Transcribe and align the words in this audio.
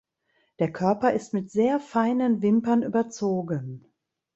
Der 0.57 0.73
Körper 0.73 1.13
ist 1.13 1.31
mit 1.31 1.51
sehr 1.51 1.79
feinen 1.79 2.41
Wimpern 2.41 2.81
überzogen. 2.81 3.85